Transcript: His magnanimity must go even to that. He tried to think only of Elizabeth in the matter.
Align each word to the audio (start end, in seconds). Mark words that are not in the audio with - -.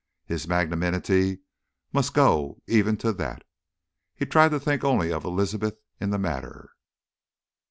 His 0.25 0.47
magnanimity 0.47 1.41
must 1.93 2.15
go 2.15 2.59
even 2.65 2.97
to 2.97 3.13
that. 3.13 3.43
He 4.15 4.25
tried 4.25 4.49
to 4.49 4.59
think 4.59 4.83
only 4.83 5.13
of 5.13 5.23
Elizabeth 5.25 5.77
in 5.99 6.09
the 6.09 6.17
matter. 6.17 6.71